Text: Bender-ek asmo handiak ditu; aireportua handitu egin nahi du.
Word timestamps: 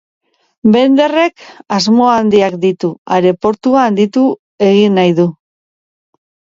Bender-ek 0.75 1.35
asmo 1.77 2.09
handiak 2.13 2.57
ditu; 2.65 2.91
aireportua 3.21 3.87
handitu 3.91 4.27
egin 4.73 5.01
nahi 5.03 5.19
du. 5.25 5.31